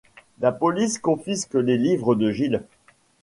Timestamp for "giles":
2.31-2.63